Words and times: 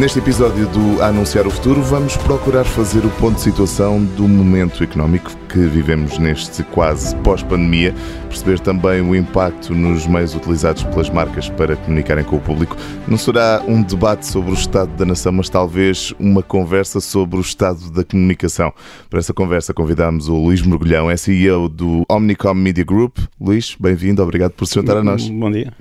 Neste 0.00 0.18
episódio 0.18 0.66
do 0.68 1.02
Anunciar 1.02 1.46
o 1.46 1.50
Futuro, 1.50 1.82
vamos 1.82 2.16
procurar 2.16 2.64
fazer 2.64 3.04
o 3.04 3.10
ponto 3.10 3.34
de 3.34 3.42
situação 3.42 4.02
do 4.02 4.26
momento 4.26 4.82
económico 4.82 5.30
que 5.46 5.58
vivemos 5.58 6.16
neste 6.16 6.62
quase 6.62 7.14
pós-pandemia, 7.16 7.94
perceber 8.26 8.60
também 8.60 9.02
o 9.02 9.14
impacto 9.14 9.74
nos 9.74 10.06
meios 10.06 10.34
utilizados 10.34 10.84
pelas 10.84 11.10
marcas 11.10 11.50
para 11.50 11.76
comunicarem 11.76 12.24
com 12.24 12.36
o 12.36 12.40
público. 12.40 12.76
Não 13.06 13.18
será 13.18 13.62
um 13.66 13.82
debate 13.82 14.26
sobre 14.26 14.52
o 14.52 14.54
estado 14.54 14.90
da 14.96 15.04
nação, 15.04 15.32
mas 15.32 15.50
talvez 15.50 16.14
uma 16.18 16.42
conversa 16.42 16.98
sobre 16.98 17.36
o 17.36 17.42
estado 17.42 17.90
da 17.90 18.02
comunicação. 18.02 18.72
Para 19.10 19.18
essa 19.18 19.34
conversa 19.34 19.74
convidamos 19.74 20.28
o 20.28 20.34
Luís 20.34 20.62
Mergulhão, 20.62 21.10
é 21.10 21.16
CEO 21.16 21.68
do 21.68 22.04
Omnicom 22.08 22.54
Media 22.54 22.84
Group. 22.84 23.18
Luís, 23.38 23.76
bem-vindo, 23.78 24.22
obrigado 24.22 24.52
por 24.52 24.66
se 24.66 24.76
juntar 24.76 24.96
a 24.96 25.02
nós. 25.02 25.28
Bom 25.28 25.50
dia. 25.50 25.74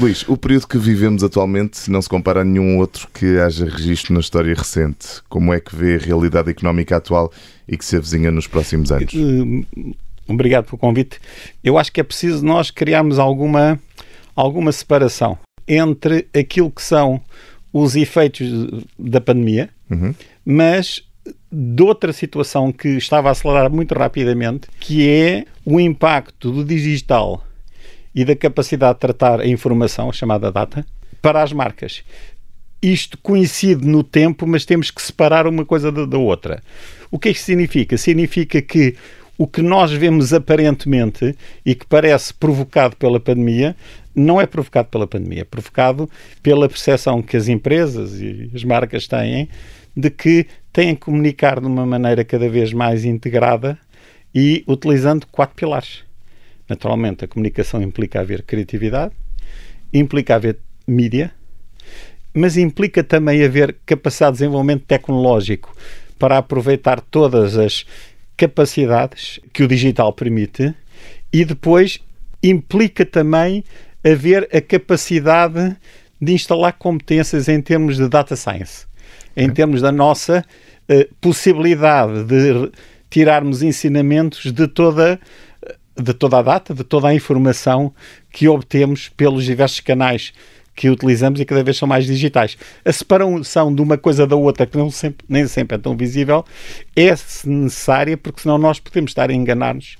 Luís, 0.00 0.24
o 0.26 0.36
período 0.36 0.66
que 0.66 0.78
vivemos 0.78 1.22
atualmente 1.22 1.88
não 1.90 2.02
se 2.02 2.08
compara 2.08 2.40
a 2.40 2.44
nenhum 2.44 2.78
outro 2.78 3.06
que 3.14 3.43
haja 3.44 3.64
registro 3.64 4.14
na 4.14 4.20
história 4.20 4.54
recente. 4.54 5.22
Como 5.28 5.52
é 5.52 5.60
que 5.60 5.74
vê 5.74 5.96
a 5.96 5.98
realidade 5.98 6.50
económica 6.50 6.96
atual 6.96 7.32
e 7.68 7.76
que 7.76 7.84
se 7.84 7.96
avizinha 7.96 8.30
nos 8.30 8.46
próximos 8.46 8.90
anos? 8.90 9.12
Obrigado 10.26 10.64
pelo 10.64 10.78
convite. 10.78 11.20
Eu 11.62 11.78
acho 11.78 11.92
que 11.92 12.00
é 12.00 12.04
preciso 12.04 12.44
nós 12.44 12.70
criarmos 12.70 13.18
alguma, 13.18 13.78
alguma 14.34 14.72
separação 14.72 15.38
entre 15.66 16.26
aquilo 16.34 16.70
que 16.70 16.82
são 16.82 17.20
os 17.72 17.96
efeitos 17.96 18.48
da 18.98 19.20
pandemia, 19.20 19.68
uhum. 19.90 20.14
mas 20.44 21.02
de 21.50 21.82
outra 21.82 22.12
situação 22.12 22.72
que 22.72 22.88
estava 22.88 23.28
a 23.28 23.32
acelerar 23.32 23.70
muito 23.70 23.94
rapidamente, 23.94 24.68
que 24.78 25.08
é 25.08 25.44
o 25.64 25.80
impacto 25.80 26.50
do 26.50 26.64
digital 26.64 27.44
e 28.14 28.24
da 28.24 28.36
capacidade 28.36 28.94
de 28.94 29.00
tratar 29.00 29.40
a 29.40 29.46
informação, 29.46 30.12
chamada 30.12 30.52
data, 30.52 30.86
para 31.20 31.42
as 31.42 31.52
marcas 31.52 32.04
isto 32.92 33.18
coincide 33.18 33.86
no 33.86 34.02
tempo, 34.02 34.46
mas 34.46 34.64
temos 34.64 34.90
que 34.90 35.00
separar 35.00 35.46
uma 35.46 35.64
coisa 35.64 35.90
da, 35.90 36.04
da 36.04 36.18
outra. 36.18 36.62
O 37.10 37.18
que 37.18 37.30
é 37.30 37.32
que 37.32 37.40
significa? 37.40 37.96
Significa 37.96 38.60
que 38.60 38.96
o 39.36 39.46
que 39.46 39.62
nós 39.62 39.92
vemos 39.92 40.32
aparentemente 40.32 41.34
e 41.64 41.74
que 41.74 41.86
parece 41.86 42.32
provocado 42.32 42.96
pela 42.96 43.18
pandemia 43.18 43.74
não 44.14 44.40
é 44.40 44.46
provocado 44.46 44.88
pela 44.88 45.06
pandemia, 45.06 45.42
é 45.42 45.44
provocado 45.44 46.08
pela 46.42 46.68
percepção 46.68 47.20
que 47.20 47.36
as 47.36 47.48
empresas 47.48 48.20
e 48.20 48.50
as 48.54 48.62
marcas 48.62 49.08
têm 49.08 49.48
de 49.96 50.10
que 50.10 50.46
têm 50.72 50.94
que 50.94 51.02
comunicar 51.02 51.60
de 51.60 51.66
uma 51.66 51.84
maneira 51.84 52.24
cada 52.24 52.48
vez 52.48 52.72
mais 52.72 53.04
integrada 53.04 53.78
e 54.34 54.64
utilizando 54.68 55.26
quatro 55.26 55.54
pilares. 55.54 56.04
Naturalmente, 56.68 57.24
a 57.24 57.28
comunicação 57.28 57.82
implica 57.82 58.20
haver 58.20 58.42
criatividade, 58.42 59.12
implica 59.92 60.34
haver 60.36 60.58
mídia, 60.86 61.32
mas 62.34 62.56
implica 62.56 63.04
também 63.04 63.44
haver 63.44 63.76
capacidade 63.86 64.32
de 64.32 64.38
desenvolvimento 64.40 64.84
tecnológico 64.84 65.74
para 66.18 66.38
aproveitar 66.38 67.00
todas 67.00 67.56
as 67.56 67.86
capacidades 68.36 69.38
que 69.52 69.62
o 69.62 69.68
digital 69.68 70.12
permite 70.12 70.74
e 71.32 71.44
depois 71.44 72.00
implica 72.42 73.06
também 73.06 73.62
haver 74.04 74.48
a 74.52 74.60
capacidade 74.60 75.76
de 76.20 76.32
instalar 76.32 76.72
competências 76.72 77.48
em 77.48 77.60
termos 77.60 77.96
de 77.96 78.08
data 78.08 78.34
science, 78.36 78.86
em 79.36 79.48
termos 79.50 79.80
da 79.80 79.92
nossa 79.92 80.44
uh, 80.88 81.14
possibilidade 81.20 82.24
de 82.24 82.72
tirarmos 83.08 83.62
ensinamentos 83.62 84.52
de 84.52 84.66
toda 84.66 85.20
de 85.96 86.12
toda 86.12 86.38
a 86.38 86.42
data, 86.42 86.74
de 86.74 86.82
toda 86.82 87.08
a 87.08 87.14
informação 87.14 87.94
que 88.32 88.48
obtemos 88.48 89.08
pelos 89.08 89.44
diversos 89.44 89.78
canais 89.78 90.32
que 90.74 90.90
utilizamos 90.90 91.40
e 91.40 91.44
cada 91.44 91.62
vez 91.62 91.76
são 91.76 91.86
mais 91.86 92.04
digitais. 92.06 92.56
A 92.84 92.92
separação 92.92 93.74
de 93.74 93.80
uma 93.80 93.96
coisa 93.96 94.26
da 94.26 94.36
outra, 94.36 94.66
que 94.66 94.76
não 94.76 94.90
sempre, 94.90 95.24
nem 95.28 95.46
sempre 95.46 95.76
é 95.76 95.78
tão 95.78 95.96
visível, 95.96 96.44
é 96.96 97.14
necessária 97.44 98.16
porque 98.16 98.42
senão 98.42 98.58
nós 98.58 98.80
podemos 98.80 99.10
estar 99.10 99.30
a 99.30 99.32
enganar-nos 99.32 99.96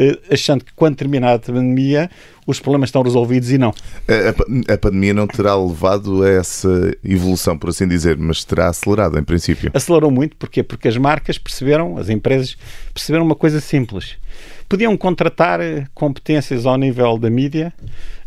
eh, 0.00 0.16
achando 0.30 0.64
que 0.64 0.72
quando 0.74 0.94
terminar 0.94 1.34
a 1.34 1.38
pandemia 1.40 2.08
os 2.46 2.60
problemas 2.60 2.88
estão 2.88 3.02
resolvidos 3.02 3.50
e 3.50 3.58
não. 3.58 3.74
A, 4.06 4.74
a, 4.74 4.78
pandemia 4.78 5.12
não 5.12 5.26
terá 5.26 5.56
levado 5.56 6.22
a 6.22 6.30
essa 6.30 6.96
evolução, 7.04 7.58
por 7.58 7.70
assim 7.70 7.86
dizer, 7.86 8.16
mas 8.16 8.44
terá 8.44 8.68
acelerado 8.68 9.18
em 9.18 9.24
princípio. 9.24 9.70
Acelerou 9.74 10.10
muito, 10.10 10.36
porquê? 10.36 10.62
Porque 10.62 10.86
as 10.86 10.96
marcas 10.96 11.36
perceberam, 11.36 11.98
as 11.98 12.08
empresas 12.08 12.56
perceberam 12.94 13.24
uma 13.24 13.34
coisa 13.34 13.60
simples. 13.60 14.16
Podiam 14.68 14.96
contratar 14.96 15.60
eh, 15.60 15.84
competências 15.92 16.64
ao 16.64 16.76
nível 16.78 17.18
da 17.18 17.28
mídia 17.28 17.72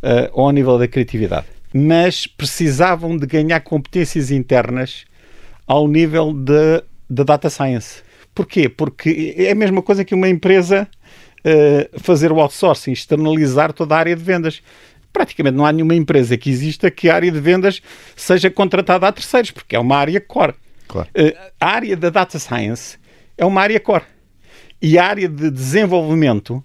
uh, 0.03 0.29
ou 0.33 0.45
ao 0.47 0.51
nível 0.51 0.77
da 0.77 0.87
criatividade 0.89 1.45
mas 1.73 2.27
precisavam 2.27 3.17
de 3.17 3.25
ganhar 3.25 3.61
competências 3.61 4.31
internas 4.31 5.05
ao 5.65 5.87
nível 5.87 6.33
de 6.33 6.83
data 7.09 7.49
science. 7.49 8.03
Porquê? 8.33 8.69
Porque 8.69 9.35
é 9.37 9.51
a 9.51 9.55
mesma 9.55 9.81
coisa 9.81 10.05
que 10.05 10.15
uma 10.15 10.29
empresa 10.29 10.87
uh, 11.45 11.99
fazer 11.99 12.31
o 12.31 12.39
outsourcing, 12.39 12.91
externalizar 12.91 13.73
toda 13.73 13.95
a 13.95 13.99
área 13.99 14.15
de 14.15 14.23
vendas. 14.23 14.61
Praticamente 15.11 15.57
não 15.57 15.65
há 15.65 15.71
nenhuma 15.71 15.95
empresa 15.95 16.37
que 16.37 16.49
exista 16.49 16.89
que 16.89 17.09
a 17.09 17.15
área 17.15 17.31
de 17.31 17.39
vendas 17.39 17.81
seja 18.15 18.49
contratada 18.49 19.07
a 19.07 19.11
terceiros, 19.11 19.51
porque 19.51 19.75
é 19.75 19.79
uma 19.79 19.97
área 19.97 20.21
core. 20.21 20.53
Claro. 20.87 21.09
Uh, 21.09 21.37
a 21.59 21.67
área 21.67 21.97
da 21.97 22.09
data 22.09 22.39
science 22.39 22.97
é 23.37 23.45
uma 23.45 23.61
área 23.61 23.79
core. 23.79 24.05
E 24.81 24.97
a 24.97 25.05
área 25.05 25.27
de 25.27 25.51
desenvolvimento 25.51 26.63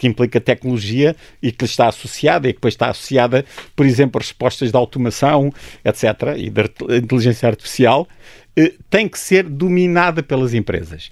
que 0.00 0.06
implica 0.06 0.40
tecnologia 0.40 1.14
e 1.42 1.52
que 1.52 1.66
está 1.66 1.86
associada 1.86 2.48
e 2.48 2.54
que 2.54 2.56
depois 2.56 2.72
está 2.72 2.88
associada, 2.88 3.44
por 3.76 3.84
exemplo, 3.84 4.18
a 4.18 4.22
respostas 4.22 4.70
de 4.70 4.76
automação, 4.76 5.52
etc., 5.84 6.38
e 6.38 6.48
da 6.48 6.62
inteligência 6.96 7.46
artificial, 7.46 8.08
eh, 8.56 8.72
tem 8.88 9.06
que 9.06 9.18
ser 9.18 9.44
dominada 9.44 10.22
pelas 10.22 10.54
empresas. 10.54 11.10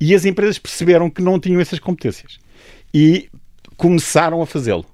E 0.00 0.14
as 0.14 0.24
empresas 0.24 0.58
perceberam 0.58 1.10
que 1.10 1.20
não 1.20 1.38
tinham 1.38 1.60
essas 1.60 1.78
competências 1.78 2.38
e 2.94 3.28
começaram 3.76 4.40
a 4.40 4.46
fazê-lo. 4.46 4.86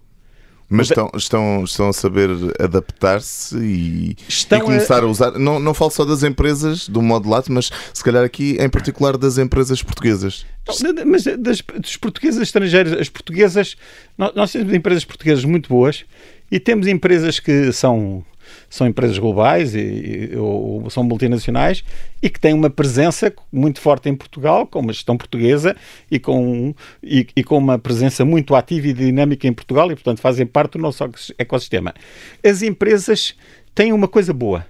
Mas 0.70 0.90
estão, 0.90 1.10
estão, 1.14 1.64
estão 1.64 1.88
a 1.88 1.92
saber 1.94 2.28
adaptar-se 2.60 3.56
e, 3.56 4.16
e, 4.28 4.60
começar 4.60 5.02
a... 5.02 5.06
a... 5.06 5.06
usar. 5.06 5.30
Não, 5.38 5.58
não 5.58 5.72
falo 5.72 5.90
só 5.90 6.04
das 6.04 6.22
empresas 6.22 6.88
do 6.88 7.00
modo 7.00 7.28
lato, 7.28 7.50
mas 7.50 7.70
se 7.94 8.04
calhar 8.04 8.22
aqui 8.22 8.56
em 8.60 8.68
particular 8.68 9.16
das 9.16 9.38
empresas 9.38 9.82
portuguesas. 9.82 10.44
Não, 10.82 11.06
mas 11.06 11.24
das, 11.24 11.62
das 11.62 11.96
portuguesas 11.96 12.42
estrangeiras, 12.42 12.92
as 12.92 13.08
portuguesas, 13.08 13.76
nós, 14.16 14.34
nós 14.34 14.52
temos 14.52 14.74
empresas 14.74 15.06
portuguesas 15.06 15.44
muito 15.44 15.70
boas 15.70 16.04
e 16.50 16.60
temos 16.60 16.86
empresas 16.86 17.40
que 17.40 17.72
são 17.72 18.22
são 18.68 18.86
empresas 18.86 19.18
globais 19.18 19.74
e, 19.74 20.32
ou 20.36 20.88
são 20.90 21.02
multinacionais 21.02 21.84
e 22.22 22.28
que 22.28 22.40
têm 22.40 22.52
uma 22.52 22.70
presença 22.70 23.32
muito 23.52 23.80
forte 23.80 24.08
em 24.08 24.14
Portugal, 24.14 24.66
com 24.66 24.80
uma 24.80 24.92
gestão 24.92 25.16
portuguesa 25.16 25.76
e 26.10 26.18
com, 26.18 26.74
e, 27.02 27.26
e 27.34 27.44
com 27.44 27.58
uma 27.58 27.78
presença 27.78 28.24
muito 28.24 28.54
ativa 28.54 28.88
e 28.88 28.92
dinâmica 28.92 29.46
em 29.46 29.52
Portugal 29.52 29.90
e, 29.90 29.94
portanto, 29.94 30.20
fazem 30.20 30.46
parte 30.46 30.72
do 30.72 30.78
nosso 30.80 31.04
ecossistema. 31.38 31.94
As 32.44 32.62
empresas 32.62 33.34
têm 33.74 33.92
uma 33.92 34.08
coisa 34.08 34.32
boa. 34.32 34.66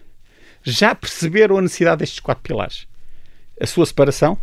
Já 0.62 0.94
perceberam 0.94 1.56
a 1.56 1.62
necessidade 1.62 2.00
destes 2.00 2.20
quatro 2.20 2.42
pilares. 2.42 2.86
A 3.60 3.66
sua 3.66 3.86
separação 3.86 4.38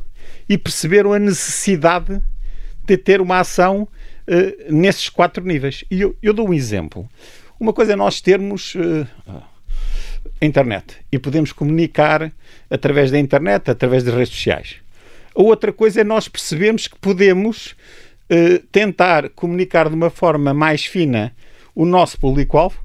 e 0.49 0.57
perceberam 0.57 1.13
a 1.13 1.19
necessidade 1.19 2.21
de 2.83 2.97
ter 2.97 3.21
uma 3.21 3.39
ação 3.39 3.83
uh, 3.83 4.73
nesses 4.73 5.09
quatro 5.09 5.43
níveis. 5.43 5.83
E 5.89 6.01
eu, 6.01 6.15
eu 6.21 6.33
dou 6.33 6.49
um 6.49 6.53
exemplo. 6.53 7.09
Uma 7.59 7.71
coisa 7.71 7.93
é 7.93 7.95
nós 7.95 8.19
termos 8.19 8.75
uh, 8.75 9.07
internet 10.41 10.97
e 11.09 11.17
podemos 11.17 11.53
comunicar 11.53 12.31
através 12.69 13.11
da 13.11 13.19
internet, 13.19 13.71
através 13.71 14.03
das 14.03 14.13
redes 14.13 14.33
sociais. 14.33 14.75
A 15.33 15.41
outra 15.41 15.71
coisa 15.71 16.01
é 16.01 16.03
nós 16.03 16.27
percebermos 16.27 16.87
que 16.87 16.99
podemos 16.99 17.75
uh, 18.29 18.59
tentar 18.71 19.29
comunicar 19.29 19.87
de 19.87 19.95
uma 19.95 20.09
forma 20.09 20.53
mais 20.53 20.85
fina 20.85 21.33
o 21.73 21.85
nosso 21.85 22.19
público-alvo, 22.19 22.77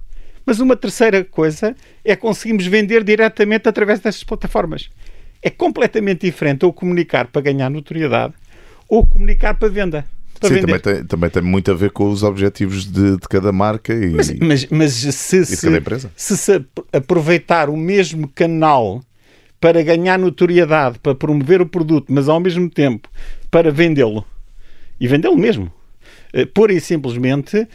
mas 0.46 0.60
uma 0.60 0.76
terceira 0.76 1.24
coisa 1.24 1.74
é 2.04 2.14
conseguirmos 2.14 2.66
vender 2.66 3.02
diretamente 3.02 3.68
através 3.68 3.98
dessas 3.98 4.22
plataformas. 4.22 4.88
É 5.42 5.50
completamente 5.50 6.26
diferente 6.26 6.64
ou 6.64 6.72
comunicar 6.72 7.26
para 7.26 7.42
ganhar 7.42 7.70
notoriedade 7.70 8.34
ou 8.88 9.04
comunicar 9.04 9.54
para 9.54 9.68
venda 9.68 10.06
para 10.40 10.48
Sim, 10.48 10.54
vender. 10.56 10.80
Também 10.80 10.96
tem, 10.96 11.06
também 11.06 11.30
tem 11.30 11.42
muito 11.42 11.70
a 11.70 11.74
ver 11.74 11.90
com 11.90 12.10
os 12.10 12.22
objetivos 12.22 12.90
de, 12.90 13.18
de 13.18 13.28
cada 13.28 13.52
marca 13.52 13.92
e, 13.94 14.10
mas, 14.10 14.32
mas, 14.38 14.66
mas 14.66 14.92
se, 14.92 15.36
e 15.36 15.76
empresa. 15.76 16.10
Se, 16.16 16.36
se 16.36 16.64
aproveitar 16.92 17.68
o 17.68 17.76
mesmo 17.76 18.26
canal 18.28 19.04
para 19.60 19.82
ganhar 19.82 20.18
notoriedade, 20.18 20.98
para 20.98 21.14
promover 21.14 21.60
o 21.60 21.66
produto, 21.66 22.06
mas 22.08 22.28
ao 22.28 22.40
mesmo 22.40 22.68
tempo 22.70 23.08
para 23.50 23.70
vendê-lo 23.70 24.24
e 24.98 25.06
vendê-lo 25.06 25.36
mesmo, 25.36 25.70
uh, 26.34 26.46
pura 26.48 26.72
e 26.72 26.80
simplesmente 26.80 27.58
uh, 27.58 27.68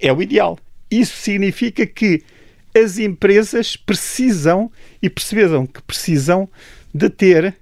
é 0.00 0.12
o 0.12 0.22
ideal. 0.22 0.58
Isso 0.90 1.16
significa 1.18 1.86
que 1.86 2.22
as 2.74 2.98
empresas 2.98 3.76
precisam 3.76 4.70
e 5.02 5.10
percebam 5.10 5.66
que 5.66 5.82
precisam 5.82 6.48
de 6.94 7.10
ter 7.10 7.54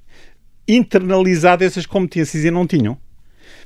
internalizado 0.68 1.64
essas 1.64 1.86
competências 1.86 2.44
e 2.44 2.50
não 2.50 2.66
tinham. 2.66 2.96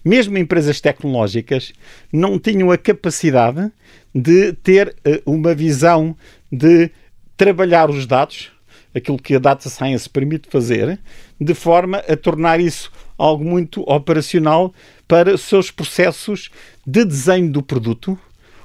Mesmo 0.05 0.38
empresas 0.38 0.81
tecnológicas 0.81 1.73
não 2.12 2.38
tinham 2.38 2.71
a 2.71 2.79
capacidade 2.79 3.71
de 4.15 4.53
ter 4.55 4.97
uh, 5.06 5.31
uma 5.31 5.55
visão 5.55 6.17
de 6.50 6.91
trabalhar 7.37 7.91
os 7.91 8.06
dados, 8.06 8.50
aquilo 8.94 9.19
que 9.19 9.35
a 9.35 9.38
data 9.38 9.69
science 9.69 10.09
permite 10.09 10.49
fazer, 10.49 10.99
de 11.41 11.55
forma 11.55 11.99
a 11.99 12.17
tornar 12.17 12.61
isso 12.61 12.91
algo 13.17 13.44
muito 13.44 13.82
operacional 13.82 14.75
para 15.06 15.35
os 15.35 15.43
seus 15.43 15.71
processos 15.71 16.50
de 16.87 17.05
desenho 17.05 17.50
do 17.50 17.62
produto 17.62 18.19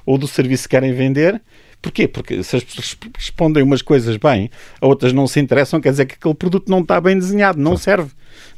ou 0.04 0.16
do 0.16 0.26
serviço 0.26 0.64
que 0.64 0.70
querem 0.70 0.92
vender 0.92 1.40
Porquê? 1.86 2.08
Porque 2.08 2.42
se 2.42 2.56
as 2.56 2.64
pessoas 2.64 2.96
respondem 3.16 3.62
umas 3.62 3.80
coisas 3.80 4.16
bem, 4.16 4.50
a 4.80 4.86
outras 4.88 5.12
não 5.12 5.24
se 5.28 5.38
interessam, 5.38 5.80
quer 5.80 5.90
dizer 5.90 6.06
que 6.06 6.16
aquele 6.16 6.34
produto 6.34 6.68
não 6.68 6.80
está 6.80 7.00
bem 7.00 7.16
desenhado, 7.16 7.60
não 7.60 7.76
serve, 7.76 8.10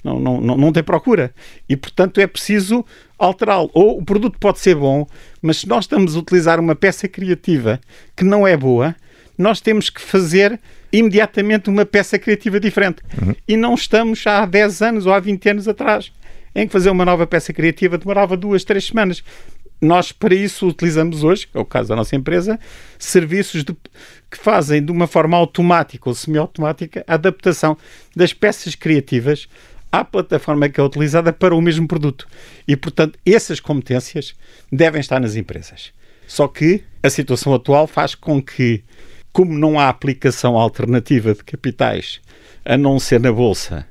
não, 0.02 0.18
não, 0.18 0.40
não, 0.40 0.56
não 0.56 0.72
tem 0.72 0.82
procura. 0.82 1.30
E, 1.68 1.76
portanto, 1.76 2.22
é 2.22 2.26
preciso 2.26 2.82
alterá-lo. 3.18 3.68
Ou 3.74 3.98
o 3.98 4.02
produto 4.02 4.38
pode 4.38 4.60
ser 4.60 4.76
bom, 4.76 5.06
mas 5.42 5.58
se 5.58 5.68
nós 5.68 5.84
estamos 5.84 6.16
a 6.16 6.18
utilizar 6.18 6.58
uma 6.58 6.74
peça 6.74 7.06
criativa 7.06 7.78
que 8.16 8.24
não 8.24 8.46
é 8.46 8.56
boa, 8.56 8.96
nós 9.36 9.60
temos 9.60 9.90
que 9.90 10.00
fazer 10.00 10.58
imediatamente 10.90 11.68
uma 11.68 11.84
peça 11.84 12.18
criativa 12.18 12.58
diferente. 12.58 13.02
Uhum. 13.20 13.34
E 13.46 13.58
não 13.58 13.74
estamos 13.74 14.26
há 14.26 14.46
10 14.46 14.80
anos 14.80 15.04
ou 15.04 15.12
há 15.12 15.20
20 15.20 15.50
anos 15.50 15.68
atrás 15.68 16.10
em 16.54 16.66
que 16.66 16.72
fazer 16.72 16.90
uma 16.90 17.04
nova 17.04 17.26
peça 17.26 17.52
criativa 17.52 17.98
demorava 17.98 18.36
duas, 18.36 18.64
três 18.64 18.86
semanas 18.86 19.22
nós, 19.80 20.10
para 20.10 20.34
isso, 20.34 20.66
utilizamos 20.66 21.22
hoje, 21.22 21.46
que 21.46 21.56
é 21.56 21.60
o 21.60 21.64
caso 21.64 21.88
da 21.88 21.96
nossa 21.96 22.16
empresa, 22.16 22.58
serviços 22.98 23.62
de, 23.62 23.72
que 24.30 24.36
fazem 24.36 24.84
de 24.84 24.90
uma 24.90 25.06
forma 25.06 25.36
automática 25.36 26.08
ou 26.08 26.14
semi-automática 26.14 27.04
a 27.06 27.14
adaptação 27.14 27.76
das 28.14 28.32
peças 28.32 28.74
criativas 28.74 29.48
à 29.90 30.04
plataforma 30.04 30.68
que 30.68 30.80
é 30.80 30.82
utilizada 30.82 31.32
para 31.32 31.54
o 31.54 31.62
mesmo 31.62 31.86
produto. 31.86 32.26
E, 32.66 32.76
portanto, 32.76 33.18
essas 33.24 33.60
competências 33.60 34.34
devem 34.70 35.00
estar 35.00 35.20
nas 35.20 35.36
empresas. 35.36 35.92
Só 36.26 36.48
que 36.48 36.82
a 37.02 37.08
situação 37.08 37.54
atual 37.54 37.86
faz 37.86 38.14
com 38.14 38.42
que, 38.42 38.82
como 39.32 39.56
não 39.56 39.78
há 39.78 39.88
aplicação 39.88 40.56
alternativa 40.56 41.34
de 41.34 41.44
capitais 41.44 42.20
a 42.64 42.76
não 42.76 42.98
ser 42.98 43.20
na 43.20 43.32
Bolsa 43.32 43.86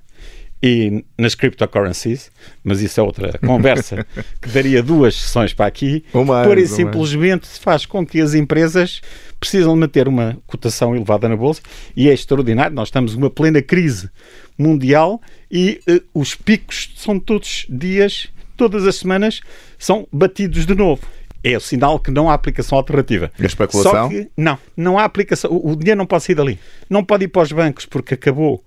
e 0.61 1.03
nas 1.17 1.35
cryptocurrencies, 1.35 2.31
mas 2.63 2.81
isso 2.81 2.99
é 2.99 3.03
outra 3.03 3.37
conversa 3.45 4.05
que 4.41 4.49
daria 4.49 4.81
duas 4.81 5.15
sessões 5.15 5.53
para 5.53 5.67
aqui, 5.67 6.03
mais, 6.13 6.47
pura 6.47 6.59
e 6.59 6.67
simplesmente 6.67 7.47
faz 7.59 7.85
com 7.85 8.05
que 8.05 8.19
as 8.19 8.33
empresas 8.33 9.01
precisam 9.39 9.75
manter 9.75 10.07
uma 10.07 10.37
cotação 10.47 10.95
elevada 10.95 11.29
na 11.29 11.35
Bolsa 11.35 11.61
e 11.95 12.09
é 12.09 12.13
extraordinário. 12.13 12.75
Nós 12.75 12.87
estamos 12.87 13.15
numa 13.15 13.29
plena 13.29 13.61
crise 13.61 14.09
mundial 14.57 15.21
e 15.51 15.79
uh, 15.87 16.01
os 16.13 16.33
picos 16.33 16.91
são 16.95 17.19
todos 17.19 17.65
dias, 17.69 18.27
todas 18.55 18.87
as 18.87 18.95
semanas, 18.95 19.41
são 19.77 20.07
batidos 20.11 20.65
de 20.65 20.73
novo. 20.73 21.05
É 21.43 21.55
o 21.55 21.61
sinal 21.61 21.99
que 21.99 22.09
não 22.09 22.29
há 22.29 22.33
aplicação 22.33 22.77
alternativa. 22.77 23.31
A 23.39 23.45
especulação? 23.45 23.91
Só 23.91 24.09
que, 24.09 24.27
não, 24.35 24.57
não 24.75 24.97
há 24.97 25.03
aplicação. 25.03 25.51
O, 25.51 25.71
o 25.71 25.75
dinheiro 25.75 25.99
não 25.99 26.05
pode 26.05 26.23
sair 26.23 26.35
dali. 26.35 26.59
Não 26.89 27.03
pode 27.03 27.25
ir 27.25 27.27
para 27.27 27.43
os 27.43 27.51
bancos 27.51 27.85
porque 27.85 28.15
acabou 28.15 28.63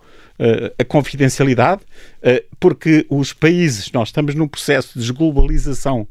a 0.78 0.84
confidencialidade, 0.84 1.82
uh, 2.22 2.42
porque 2.58 3.06
os 3.08 3.32
países, 3.32 3.90
nós 3.92 4.08
estamos 4.08 4.34
num 4.34 4.48
processo 4.48 4.94
de 4.94 5.00
desglobalização 5.00 6.06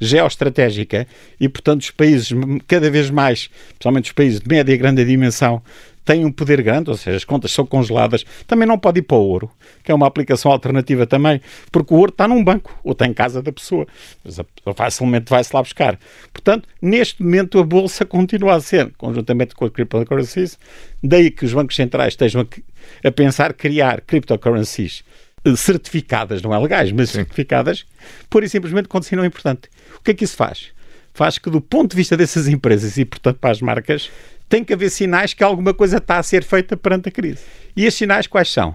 geoestratégica 0.00 1.06
e, 1.40 1.48
portanto, 1.48 1.82
os 1.82 1.90
países 1.90 2.30
cada 2.66 2.90
vez 2.90 3.10
mais, 3.10 3.48
principalmente 3.68 4.06
os 4.06 4.12
países 4.12 4.40
de 4.40 4.48
média 4.48 4.72
e 4.72 4.76
grande 4.76 5.04
dimensão, 5.04 5.62
têm 6.04 6.24
um 6.24 6.30
poder 6.32 6.62
grande, 6.62 6.90
ou 6.90 6.96
seja, 6.96 7.16
as 7.16 7.24
contas 7.24 7.52
são 7.52 7.64
congeladas, 7.64 8.24
também 8.46 8.68
não 8.68 8.78
pode 8.78 9.00
ir 9.00 9.02
para 9.02 9.16
o 9.16 9.20
ouro, 9.20 9.50
que 9.82 9.90
é 9.90 9.94
uma 9.94 10.06
aplicação 10.06 10.52
alternativa 10.52 11.06
também, 11.06 11.40
porque 11.72 11.94
o 11.94 11.96
ouro 11.96 12.10
está 12.10 12.28
num 12.28 12.42
banco 12.44 12.78
ou 12.84 12.92
está 12.92 13.06
em 13.06 13.14
casa 13.14 13.42
da 13.42 13.52
pessoa, 13.52 13.86
mas 14.24 14.38
facilmente 14.76 15.30
vai-se 15.30 15.54
lá 15.54 15.62
buscar. 15.62 15.98
Portanto, 16.32 16.68
neste 16.80 17.22
momento 17.22 17.58
a 17.58 17.64
bolsa 17.64 18.04
continua 18.04 18.54
a 18.54 18.60
ser, 18.60 18.92
conjuntamente 18.98 19.54
com 19.54 19.64
a 19.64 19.70
cryptocurrencies, 19.70 20.58
daí 21.02 21.30
que 21.30 21.44
os 21.44 21.52
bancos 21.52 21.76
centrais 21.76 22.12
estejam 22.12 22.42
a, 22.42 23.08
a 23.08 23.12
pensar 23.12 23.54
criar 23.54 24.00
cryptocurrencies 24.02 25.04
eh, 25.44 25.56
certificadas, 25.56 26.42
não 26.42 26.54
é 26.54 26.58
legais, 26.58 26.90
mas 26.92 27.10
Sim. 27.10 27.18
certificadas, 27.18 27.86
pura 28.30 28.46
e 28.46 28.48
simplesmente 28.48 28.88
continuam 28.88 29.26
importante. 29.26 29.68
O 29.98 30.02
que 30.02 30.10
é 30.10 30.14
que 30.14 30.24
isso 30.24 30.36
faz? 30.36 30.72
Faz 31.12 31.38
que, 31.38 31.48
do 31.48 31.60
ponto 31.60 31.92
de 31.92 31.96
vista 31.96 32.16
dessas 32.16 32.48
empresas 32.48 32.96
e, 32.96 33.04
portanto, 33.04 33.38
para 33.38 33.50
as 33.50 33.60
marcas, 33.60 34.10
tem 34.48 34.64
que 34.64 34.72
haver 34.72 34.90
sinais 34.90 35.34
que 35.34 35.42
alguma 35.42 35.74
coisa 35.74 35.98
está 35.98 36.18
a 36.18 36.22
ser 36.22 36.44
feita 36.44 36.76
perante 36.76 37.08
a 37.08 37.12
crise. 37.12 37.42
E 37.76 37.84
esses 37.84 37.98
sinais 37.98 38.26
quais 38.26 38.50
são? 38.50 38.74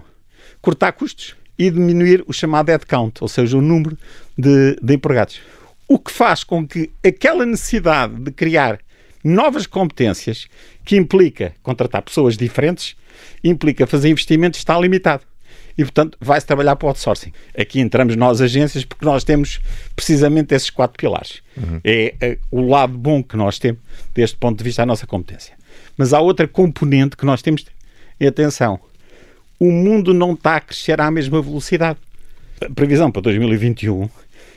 Cortar 0.60 0.92
custos 0.92 1.34
e 1.58 1.70
diminuir 1.70 2.24
o 2.26 2.32
chamado 2.32 2.68
headcount, 2.70 3.20
ou 3.20 3.28
seja, 3.28 3.56
o 3.56 3.62
número 3.62 3.96
de, 4.36 4.76
de 4.82 4.94
empregados. 4.94 5.40
O 5.86 5.98
que 5.98 6.10
faz 6.10 6.44
com 6.44 6.66
que 6.66 6.90
aquela 7.04 7.44
necessidade 7.44 8.14
de 8.14 8.30
criar 8.30 8.78
novas 9.22 9.66
competências, 9.66 10.48
que 10.84 10.96
implica 10.96 11.52
contratar 11.62 12.02
pessoas 12.02 12.36
diferentes, 12.36 12.96
implica 13.44 13.86
fazer 13.86 14.08
investimentos, 14.08 14.58
está 14.58 14.78
limitado. 14.78 15.24
E, 15.76 15.84
portanto, 15.84 16.18
vai-se 16.20 16.46
trabalhar 16.46 16.76
para 16.76 16.86
o 16.86 16.88
outsourcing. 16.88 17.32
Aqui 17.56 17.80
entramos 17.80 18.16
nós, 18.16 18.40
agências, 18.40 18.84
porque 18.84 19.04
nós 19.04 19.24
temos 19.24 19.60
precisamente 19.94 20.54
esses 20.54 20.68
quatro 20.68 20.98
pilares. 20.98 21.42
Uhum. 21.56 21.80
É, 21.84 22.14
é, 22.20 22.38
o 22.50 22.60
lado 22.66 22.98
bom 22.98 23.22
que 23.22 23.36
nós 23.36 23.58
temos, 23.58 23.80
deste 24.12 24.36
ponto 24.36 24.58
de 24.58 24.64
vista, 24.64 24.82
a 24.82 24.86
nossa 24.86 25.06
competência. 25.06 25.59
Mas 26.00 26.14
há 26.14 26.20
outra 26.22 26.48
componente 26.48 27.14
que 27.14 27.26
nós 27.26 27.42
temos. 27.42 27.62
E 28.18 28.26
atenção, 28.26 28.80
o 29.58 29.70
mundo 29.70 30.14
não 30.14 30.32
está 30.32 30.56
a 30.56 30.60
crescer 30.62 30.98
à 30.98 31.10
mesma 31.10 31.42
velocidade. 31.42 31.98
A 32.58 32.70
previsão 32.70 33.12
para 33.12 33.20
2021 33.20 34.08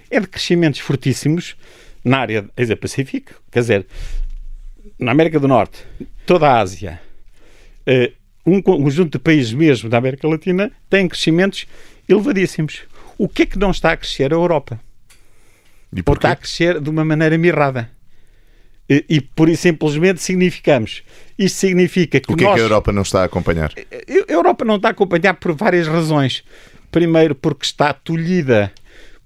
é 0.09 0.21
de 0.21 0.27
crescimentos 0.27 0.79
fortíssimos 0.79 1.57
na 2.01 2.19
área 2.19 2.45
Asia-Pacífico, 2.55 3.33
quer 3.51 3.59
dizer, 3.59 3.85
na 4.97 5.11
América 5.11 5.37
do 5.37 5.45
Norte, 5.45 5.85
toda 6.25 6.47
a 6.47 6.61
Ásia, 6.61 7.01
eh, 7.85 8.13
um 8.45 8.61
conjunto 8.61 9.17
de 9.17 9.19
países 9.19 9.51
mesmo 9.51 9.89
da 9.89 9.97
América 9.97 10.25
Latina 10.29 10.71
tem 10.89 11.09
crescimentos 11.09 11.65
elevadíssimos. 12.07 12.83
O 13.17 13.27
que 13.27 13.41
é 13.41 13.45
que 13.45 13.59
não 13.59 13.71
está 13.71 13.91
a 13.91 13.97
crescer? 13.97 14.31
A 14.31 14.37
Europa. 14.37 14.79
E 15.93 16.01
Ou 16.05 16.13
está 16.13 16.31
a 16.31 16.37
crescer 16.37 16.79
de 16.79 16.89
uma 16.89 17.03
maneira 17.03 17.37
mirrada. 17.37 17.89
E, 18.89 19.05
e 19.09 19.21
por 19.21 19.49
isso 19.49 19.63
simplesmente 19.63 20.21
significamos. 20.21 21.03
Isto 21.37 21.57
significa 21.57 22.19
que. 22.19 22.31
O 22.31 22.35
que 22.35 22.43
nós... 22.43 22.53
é 22.53 22.55
que 22.55 22.61
a 22.61 22.63
Europa 22.63 22.91
não 22.91 23.01
está 23.01 23.21
a 23.21 23.25
acompanhar? 23.25 23.71
A 23.77 24.31
Europa 24.31 24.65
não 24.65 24.75
está 24.75 24.89
a 24.89 24.91
acompanhar 24.91 25.33
por 25.35 25.53
várias 25.53 25.87
razões. 25.87 26.43
Primeiro, 26.91 27.33
porque 27.33 27.65
está 27.65 27.91
tolhida 27.93 28.71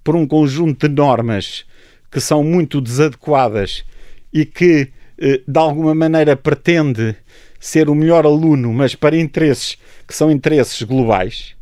por 0.02 0.16
um 0.16 0.26
conjunto 0.26 0.88
de 0.88 0.94
normas 0.94 1.66
que 2.10 2.20
são 2.20 2.42
muito 2.42 2.80
desadequadas 2.80 3.84
e 4.32 4.46
que, 4.46 4.88
eh, 5.18 5.42
de 5.46 5.58
alguma 5.58 5.94
maneira, 5.94 6.34
pretende 6.34 7.14
ser 7.60 7.90
o 7.90 7.94
melhor 7.94 8.24
aluno, 8.24 8.72
mas 8.72 8.94
para 8.94 9.16
interesses 9.16 9.76
que 10.06 10.14
são 10.14 10.30
interesses 10.30 10.82
globais. 10.82 11.54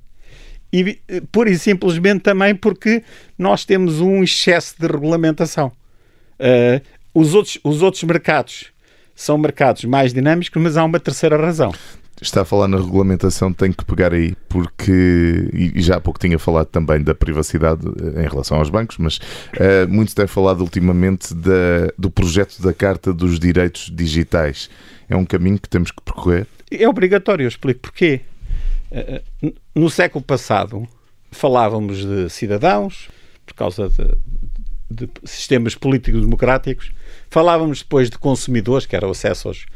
E 0.72 1.00
eh, 1.08 1.22
pura 1.32 1.50
e 1.50 1.58
simplesmente 1.58 2.20
também 2.20 2.54
porque 2.54 3.02
nós 3.36 3.64
temos 3.64 4.00
um 4.00 4.22
excesso 4.22 4.76
de 4.78 4.86
regulamentação. 4.86 5.72
Uh, 6.38 6.84
os 7.16 7.32
outros, 7.32 7.58
os 7.64 7.80
outros 7.80 8.02
mercados 8.02 8.66
são 9.14 9.38
mercados 9.38 9.84
mais 9.86 10.12
dinâmicos, 10.12 10.62
mas 10.62 10.76
há 10.76 10.84
uma 10.84 11.00
terceira 11.00 11.34
razão. 11.38 11.72
Está 12.20 12.42
a 12.42 12.44
falar 12.44 12.68
na 12.68 12.76
regulamentação, 12.76 13.52
tem 13.54 13.72
que 13.72 13.84
pegar 13.86 14.12
aí, 14.12 14.34
porque, 14.48 15.48
e 15.52 15.80
já 15.80 15.96
há 15.96 16.00
pouco 16.00 16.20
tinha 16.20 16.38
falado 16.38 16.66
também 16.66 17.02
da 17.02 17.14
privacidade 17.14 17.86
eh, 17.86 18.24
em 18.24 18.28
relação 18.28 18.58
aos 18.58 18.68
bancos, 18.68 18.98
mas 18.98 19.16
uh, 19.16 19.88
muito 19.88 20.10
se 20.10 20.14
tem 20.14 20.26
falado 20.26 20.60
ultimamente 20.60 21.34
da, 21.34 21.90
do 21.96 22.10
projeto 22.10 22.60
da 22.60 22.72
Carta 22.74 23.12
dos 23.12 23.38
Direitos 23.38 23.90
Digitais. 23.94 24.68
É 25.08 25.16
um 25.16 25.24
caminho 25.24 25.58
que 25.58 25.68
temos 25.68 25.90
que 25.90 26.02
percorrer? 26.02 26.46
É 26.70 26.86
obrigatório, 26.86 27.44
eu 27.44 27.48
explico 27.48 27.80
porquê. 27.80 28.20
Uh, 28.90 29.54
no 29.74 29.88
século 29.88 30.22
passado 30.22 30.86
falávamos 31.30 31.98
de 31.98 32.28
cidadãos, 32.30 33.08
por 33.44 33.54
causa 33.54 33.88
de, 33.88 34.06
de 34.90 35.08
sistemas 35.24 35.74
políticos 35.74 36.20
democráticos, 36.20 36.92
Falávamos 37.30 37.80
depois 37.80 38.08
de 38.08 38.18
consumidores, 38.18 38.86
que 38.86 38.96
era 38.96 39.06
o 39.06 39.10
acesso 39.10 39.48
aos, 39.48 39.66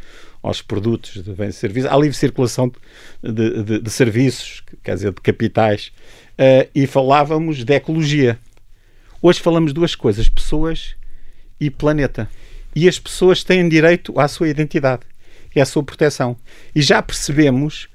aos 0.42 0.62
produtos 0.62 1.22
de 1.22 1.32
bens 1.32 1.56
e 1.56 1.58
serviços, 1.58 1.90
à 1.90 1.96
livre 1.96 2.16
circulação 2.16 2.72
de, 3.22 3.62
de, 3.62 3.78
de 3.80 3.90
serviços, 3.90 4.62
quer 4.82 4.94
dizer, 4.94 5.12
de 5.12 5.20
capitais, 5.20 5.92
uh, 6.38 6.68
e 6.74 6.86
falávamos 6.86 7.64
de 7.64 7.74
ecologia. 7.74 8.38
Hoje 9.20 9.40
falamos 9.40 9.72
duas 9.72 9.94
coisas: 9.94 10.28
pessoas 10.28 10.94
e 11.60 11.70
planeta. 11.70 12.30
E 12.74 12.88
as 12.88 13.00
pessoas 13.00 13.42
têm 13.42 13.68
direito 13.68 14.18
à 14.18 14.28
sua 14.28 14.48
identidade 14.48 15.02
e 15.54 15.60
à 15.60 15.66
sua 15.66 15.82
proteção. 15.82 16.36
E 16.74 16.80
já 16.80 17.02
percebemos 17.02 17.88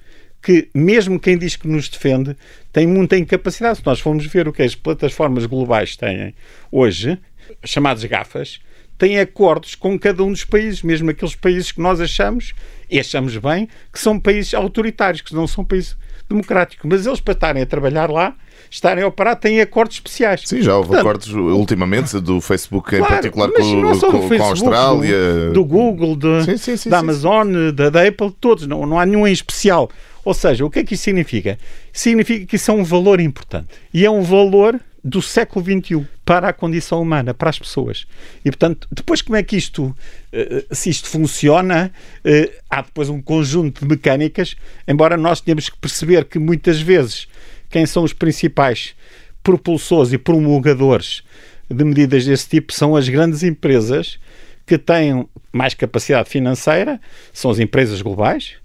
que, 0.46 0.70
mesmo 0.76 1.20
quem 1.20 1.40
diz 1.40 1.56
que 1.56 1.68
nos 1.68 1.90
defende, 1.90 2.38
tem 2.72 2.86
muita 2.86 3.18
incapacidade. 3.18 3.80
Se 3.80 3.86
nós 3.88 4.00
formos 4.00 4.28
ver 4.28 4.48
o 4.48 4.54
que 4.54 4.62
as 4.62 4.76
plataformas 4.76 5.48
globais 5.48 5.96
têm 5.96 6.36
hoje, 6.72 7.18
chamadas 7.64 8.06
GAFAs, 8.06 8.60
têm 8.96 9.20
acordos 9.20 9.74
com 9.74 9.98
cada 9.98 10.24
um 10.24 10.32
dos 10.32 10.46
países, 10.46 10.84
mesmo 10.84 11.10
aqueles 11.10 11.34
países 11.34 11.72
que 11.72 11.82
nós 11.82 12.00
achamos, 12.00 12.54
e 12.88 13.00
achamos 13.00 13.36
bem, 13.38 13.68
que 13.92 13.98
são 14.00 14.20
países 14.20 14.54
autoritários, 14.54 15.24
que 15.24 15.34
não 15.34 15.48
são 15.48 15.66
países 15.66 15.98
democráticos. 16.30 16.88
Mas 16.88 17.08
eles, 17.08 17.20
para 17.20 17.34
estarem 17.34 17.64
a 17.64 17.66
trabalhar 17.66 18.12
lá, 18.12 18.38
estarem 18.70 19.04
a 19.04 19.08
operar, 19.08 19.36
têm 19.36 19.62
acordos 19.62 19.98
especiais. 19.98 20.42
Sim, 20.46 20.62
já 20.62 20.76
houve 20.76 20.90
Portanto, 20.90 21.08
acordos 21.08 21.34
ultimamente 21.34 22.20
do 22.20 22.42
Facebook 22.42 22.90
claro, 22.90 23.06
em 23.06 23.08
particular 23.08 23.48
com, 23.50 23.54
com, 23.54 23.62
Facebook, 23.62 24.38
com, 24.38 24.44
a 24.44 24.48
Austrália. 24.48 25.18
Do, 25.48 25.54
do 25.54 25.66
Google, 25.66 26.16
de, 26.16 26.46
sim, 26.46 26.58
sim, 26.58 26.78
sim, 26.78 26.90
da 26.90 27.00
Amazon, 27.00 27.72
da, 27.74 27.90
da, 27.90 28.08
Apple, 28.08 28.32
todos, 28.40 28.68
não, 28.68 28.86
não 28.86 29.00
há 29.00 29.06
nenhum 29.06 29.28
em 29.28 29.34
especial. 29.34 29.90
Ou 30.24 30.34
seja, 30.34 30.66
o 30.66 30.70
que 30.70 30.80
é 30.80 30.84
que 30.84 30.96
isso 30.96 31.04
significa? 31.04 31.60
Significa 31.94 32.46
que 32.46 32.56
isso 32.56 32.72
é 32.72 32.74
um 32.74 32.84
valor 32.84 33.20
importante. 33.20 33.68
E 33.94 34.06
é 34.06 34.10
um 34.10 34.24
valor 34.24 34.80
do 35.06 35.22
século 35.22 35.64
XXI 35.64 36.04
para 36.26 36.50
a 36.50 36.54
condição 36.54 37.00
humana, 37.00 37.32
para 37.32 37.52
as 37.52 37.60
pessoas. 37.60 38.08
E, 38.44 38.50
portanto, 38.50 38.88
depois 38.92 39.22
como 39.22 39.36
é 39.36 39.44
que 39.44 39.56
isto, 39.56 39.96
eh, 40.34 40.66
se 40.72 40.90
isto 40.90 41.08
funciona, 41.08 41.94
eh, 42.24 42.52
há 42.68 42.82
depois 42.82 43.08
um 43.08 43.22
conjunto 43.22 43.82
de 43.82 43.88
mecânicas, 43.88 44.56
embora 44.88 45.16
nós 45.16 45.40
tenhamos 45.40 45.70
que 45.70 45.78
perceber 45.78 46.26
que 46.26 46.40
muitas 46.40 46.82
vezes 46.82 47.28
quem 47.70 47.86
são 47.86 48.04
os 48.04 48.14
principais 48.14 48.96
propulsores 49.44 50.12
e 50.12 50.18
promulgadores 50.18 51.24
de 51.70 51.84
medidas 51.84 52.26
desse 52.26 52.50
tipo 52.50 52.74
são 52.74 52.96
as 52.96 53.08
grandes 53.08 53.44
empresas 53.44 54.20
que 54.66 54.78
têm 54.78 55.28
mais 55.52 55.74
capacidade 55.74 56.30
financeira, 56.30 57.00
são 57.32 57.52
as 57.52 57.60
empresas 57.60 58.02
globais, 58.02 58.56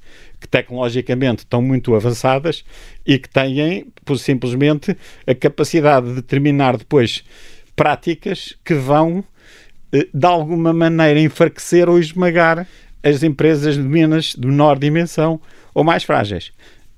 que 0.40 0.49
tecnologicamente 0.49 1.40
estão 1.40 1.61
muito 1.61 1.95
avançadas 1.95 2.64
e 3.07 3.19
que 3.19 3.28
têm, 3.28 3.87
por 4.04 4.19
simplesmente, 4.19 4.97
a 5.26 5.35
capacidade 5.35 6.09
de 6.09 6.14
determinar 6.14 6.78
depois 6.78 7.23
práticas 7.76 8.57
que 8.64 8.75
vão, 8.75 9.23
eh, 9.92 10.09
de 10.12 10.26
alguma 10.26 10.73
maneira, 10.73 11.21
enfraquecer 11.21 11.88
ou 11.88 11.99
esmagar 11.99 12.66
as 13.02 13.23
empresas 13.23 13.76
de 13.76 13.83
menos, 13.83 14.35
de 14.35 14.47
menor 14.47 14.78
dimensão 14.78 15.40
ou 15.75 15.85
mais 15.85 16.04
frágeis. 16.04 16.52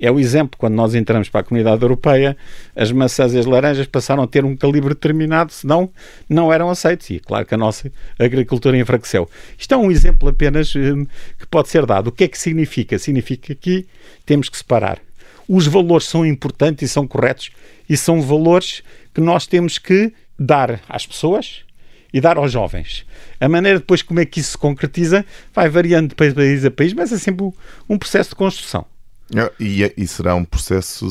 É 0.05 0.11
o 0.11 0.19
exemplo, 0.19 0.59
quando 0.59 0.75
nós 0.75 0.97
entramos 0.97 1.29
para 1.29 1.43
a 1.43 1.45
comunidade 1.45 1.81
europeia, 1.81 2.37
as 2.75 2.91
maçãs 2.91 3.35
e 3.35 3.39
as 3.39 3.47
laranjas 3.47 3.87
passaram 3.87 4.25
a 4.25 4.27
ter 4.27 4.45
um 4.45 4.57
calibre 4.57 4.89
determinado, 4.89 5.53
senão 5.53 5.89
não 6.29 6.53
eram 6.53 6.69
aceitos. 6.69 7.09
E 7.11 7.21
claro 7.21 7.47
que 7.47 7.55
a 7.55 7.57
nossa 7.57 7.89
agricultura 8.19 8.77
enfraqueceu. 8.77 9.31
Isto 9.57 9.75
é 9.75 9.77
um 9.77 9.93
exemplo 9.93 10.29
apenas 10.29 10.75
hum, 10.75 11.07
que 11.39 11.47
pode 11.47 11.69
ser 11.69 11.87
dado. 11.87 12.09
O 12.09 12.13
que 12.13 12.25
é 12.25 12.29
que 12.29 12.37
significa? 12.37 12.99
Significa 12.99 13.55
que 13.55 13.87
temos 14.27 14.49
que 14.49 14.59
separar. 14.59 14.99
Os 15.49 15.69
valores 15.69 16.09
são 16.09 16.27
importantes 16.27 16.91
e 16.91 16.93
são 16.93 17.07
corretos 17.07 17.53
e 17.89 17.97
são 17.97 18.21
valores 18.21 18.83
que 19.15 19.21
nós 19.21 19.47
temos 19.47 19.79
que 19.79 20.13
dar 20.37 20.81
às 20.89 21.07
pessoas 21.07 21.61
e 22.13 22.21
dar 22.21 22.39
aos 22.39 22.51
jovens. 22.51 23.07
A 23.41 23.49
maneira 23.49 23.79
depois 23.79 24.03
como 24.03 24.19
é 24.19 24.25
que 24.25 24.41
isso 24.41 24.51
se 24.51 24.59
concretiza 24.59 25.25
vai 25.55 25.69
variando 25.69 26.09
de 26.09 26.17
país 26.17 26.65
a 26.65 26.73
país, 26.73 26.93
mas 26.93 27.13
é 27.13 27.19
sempre 27.19 27.49
um 27.89 27.97
processo 27.97 28.31
de 28.31 28.37
construção. 28.37 28.85
E, 29.59 29.93
e 29.97 30.07
será 30.07 30.35
um 30.35 30.45
processo 30.45 31.09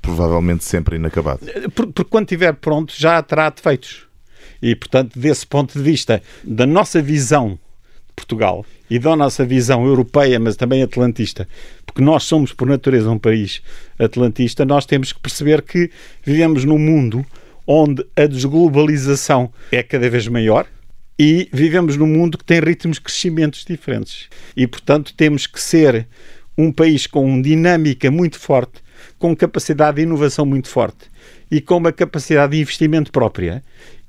provavelmente 0.00 0.64
sempre 0.64 0.96
inacabado. 0.96 1.40
Porque 1.74 2.04
quando 2.04 2.24
estiver 2.24 2.54
pronto 2.54 2.94
já 2.96 3.22
terá 3.22 3.50
defeitos. 3.50 4.06
E, 4.62 4.74
portanto, 4.74 5.18
desse 5.18 5.46
ponto 5.46 5.76
de 5.76 5.84
vista, 5.84 6.22
da 6.42 6.66
nossa 6.66 7.02
visão 7.02 7.50
de 8.08 8.12
Portugal 8.16 8.64
e 8.88 8.98
da 8.98 9.14
nossa 9.14 9.44
visão 9.44 9.84
europeia, 9.86 10.38
mas 10.40 10.56
também 10.56 10.82
atlantista, 10.82 11.46
porque 11.84 12.02
nós 12.02 12.24
somos, 12.24 12.52
por 12.52 12.66
natureza, 12.66 13.10
um 13.10 13.18
país 13.18 13.62
atlantista, 13.98 14.64
nós 14.64 14.86
temos 14.86 15.12
que 15.12 15.20
perceber 15.20 15.62
que 15.62 15.90
vivemos 16.22 16.64
num 16.64 16.78
mundo 16.78 17.24
onde 17.66 18.06
a 18.16 18.26
desglobalização 18.26 19.52
é 19.70 19.82
cada 19.82 20.08
vez 20.08 20.28
maior 20.28 20.66
e 21.18 21.48
vivemos 21.52 21.96
num 21.96 22.06
mundo 22.06 22.36
que 22.36 22.44
tem 22.44 22.60
ritmos 22.60 22.96
de 22.96 23.02
crescimentos 23.02 23.64
diferentes. 23.64 24.28
E, 24.56 24.66
portanto, 24.66 25.14
temos 25.14 25.46
que 25.46 25.60
ser 25.60 26.06
um 26.56 26.72
país 26.72 27.06
com 27.06 27.40
dinâmica 27.40 28.10
muito 28.10 28.38
forte, 28.38 28.82
com 29.18 29.34
capacidade 29.34 29.96
de 29.96 30.02
inovação 30.02 30.46
muito 30.46 30.68
forte 30.68 31.10
e 31.50 31.60
com 31.60 31.76
uma 31.76 31.92
capacidade 31.92 32.52
de 32.52 32.60
investimento 32.60 33.10
própria. 33.10 33.62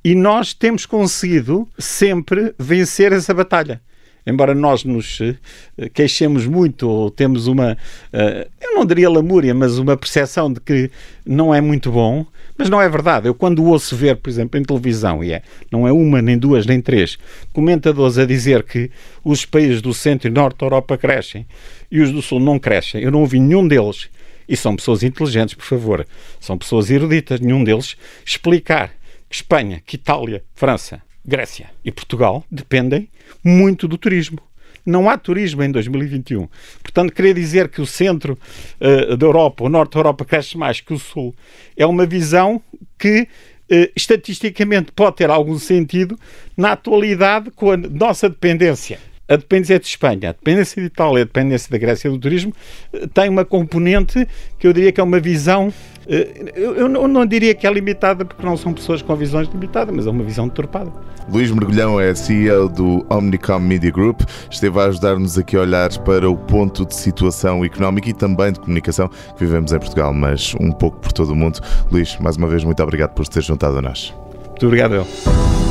E 0.03 0.13
nós 0.13 0.53
temos 0.53 0.85
conseguido 0.85 1.67
sempre 1.77 2.53
vencer 2.59 3.11
essa 3.11 3.33
batalha 3.33 3.81
embora 4.25 4.55
nós 4.55 4.83
nos 4.83 5.19
eh, 5.21 5.89
queixemos 5.93 6.45
muito 6.47 6.89
ou 6.89 7.11
temos 7.11 7.47
uma, 7.47 7.77
eh, 8.11 8.47
eu 8.61 8.75
não 8.75 8.85
diria 8.85 9.09
lamúria, 9.09 9.53
mas 9.53 9.77
uma 9.77 9.95
percepção 9.95 10.51
de 10.51 10.59
que 10.59 10.89
não 11.25 11.53
é 11.53 11.61
muito 11.61 11.91
bom, 11.91 12.25
mas 12.57 12.69
não 12.69 12.81
é 12.81 12.89
verdade. 12.89 13.27
Eu 13.27 13.35
quando 13.35 13.63
ouço 13.63 13.95
ver, 13.95 14.15
por 14.17 14.29
exemplo, 14.29 14.59
em 14.59 14.63
televisão, 14.63 15.23
e 15.23 15.31
é, 15.31 15.41
não 15.71 15.87
é 15.87 15.91
uma, 15.91 16.21
nem 16.21 16.37
duas, 16.37 16.65
nem 16.65 16.81
três, 16.81 17.17
comentadores 17.53 18.17
a 18.17 18.25
dizer 18.25 18.63
que 18.63 18.89
os 19.23 19.45
países 19.45 19.81
do 19.81 19.93
centro 19.93 20.27
e 20.27 20.31
norte 20.31 20.59
da 20.59 20.65
Europa 20.65 20.97
crescem 20.97 21.45
e 21.91 22.01
os 22.01 22.11
do 22.11 22.21
sul 22.21 22.39
não 22.39 22.57
crescem, 22.57 23.01
eu 23.01 23.11
não 23.11 23.21
ouvi 23.21 23.39
nenhum 23.39 23.67
deles, 23.67 24.09
e 24.47 24.55
são 24.55 24.75
pessoas 24.75 25.03
inteligentes, 25.03 25.55
por 25.55 25.65
favor, 25.65 26.05
são 26.39 26.57
pessoas 26.57 26.89
eruditas, 26.89 27.39
nenhum 27.39 27.63
deles 27.63 27.95
explicar 28.25 28.91
que 29.29 29.35
Espanha, 29.35 29.81
que 29.85 29.95
Itália, 29.95 30.43
França, 30.53 31.01
Grécia 31.25 31.69
e 31.83 31.91
Portugal 31.91 32.43
dependem 32.49 33.09
muito 33.43 33.87
do 33.87 33.97
turismo. 33.97 34.39
Não 34.85 35.09
há 35.09 35.17
turismo 35.17 35.63
em 35.63 35.71
2021. 35.71 36.47
Portanto, 36.83 37.11
querer 37.11 37.33
dizer 37.33 37.69
que 37.69 37.81
o 37.81 37.87
centro 37.87 38.37
uh, 38.79 39.17
da 39.17 39.25
Europa, 39.25 39.63
o 39.63 39.69
norte 39.69 39.93
da 39.93 39.99
Europa, 39.99 40.23
cresce 40.23 40.57
mais 40.57 40.79
que 40.79 40.93
o 40.93 40.99
sul, 40.99 41.33
é 41.75 41.85
uma 41.85 42.05
visão 42.05 42.61
que 42.99 43.21
uh, 43.21 43.91
estatisticamente 43.95 44.91
pode 44.91 45.15
ter 45.15 45.29
algum 45.31 45.57
sentido 45.57 46.19
na 46.55 46.73
atualidade 46.73 47.49
com 47.49 47.71
a 47.71 47.77
nossa 47.77 48.29
dependência 48.29 48.99
a 49.27 49.35
dependência 49.35 49.79
de 49.79 49.87
Espanha, 49.87 50.29
a 50.29 50.31
dependência 50.31 50.81
de 50.81 50.87
Itália, 50.87 51.23
a 51.23 51.25
dependência 51.25 51.69
da 51.71 51.77
Grécia 51.77 52.09
do 52.09 52.17
turismo, 52.17 52.53
eh, 52.93 53.07
tem 53.13 53.29
uma 53.29 53.43
componente 53.43 54.27
que 54.59 54.67
eu 54.67 54.73
diria 54.73 54.91
que 54.91 54.99
é 54.99 55.03
uma 55.03 55.19
visão. 55.19 55.73
Eh, 56.07 56.53
eu 56.55 56.87
não 56.87 57.25
diria 57.25 57.55
que 57.55 57.65
é 57.65 57.73
limitada, 57.73 58.23
porque 58.23 58.45
não 58.45 58.55
são 58.55 58.73
pessoas 58.73 59.01
com 59.01 59.15
visões 59.15 59.47
limitadas, 59.47 59.95
mas 59.95 60.05
é 60.05 60.09
uma 60.09 60.23
visão 60.23 60.47
deturpada. 60.47 60.91
Luís 61.27 61.49
Mergulhão 61.49 61.99
é 61.99 62.13
CEO 62.13 62.69
do 62.69 63.05
Omnicom 63.09 63.59
Media 63.59 63.89
Group. 63.89 64.21
Esteve 64.49 64.79
a 64.79 64.83
ajudar-nos 64.83 65.37
aqui 65.37 65.57
a 65.57 65.61
olhar 65.61 65.89
para 65.99 66.29
o 66.29 66.37
ponto 66.37 66.85
de 66.85 66.95
situação 66.95 67.65
económica 67.65 68.09
e 68.09 68.13
também 68.13 68.53
de 68.53 68.59
comunicação 68.59 69.07
que 69.07 69.39
vivemos 69.39 69.73
em 69.73 69.79
Portugal, 69.79 70.13
mas 70.13 70.53
um 70.59 70.71
pouco 70.71 70.99
por 70.99 71.11
todo 71.11 71.31
o 71.31 71.35
mundo. 71.35 71.59
Luís, 71.91 72.15
mais 72.19 72.37
uma 72.37 72.47
vez, 72.47 72.63
muito 72.63 72.81
obrigado 72.83 73.13
por 73.15 73.27
ter 73.27 73.41
juntado 73.41 73.79
a 73.79 73.81
nós. 73.81 74.13
Muito 74.49 74.67
obrigado, 74.67 74.93
eu. 74.93 75.64